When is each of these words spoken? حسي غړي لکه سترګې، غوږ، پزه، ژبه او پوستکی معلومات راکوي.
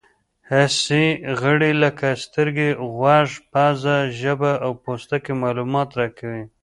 حسي 0.49 1.05
غړي 1.41 1.71
لکه 1.83 2.07
سترګې، 2.23 2.69
غوږ، 2.95 3.29
پزه، 3.51 3.97
ژبه 4.19 4.51
او 4.65 4.71
پوستکی 4.83 5.33
معلومات 5.41 5.89
راکوي. 5.99 6.43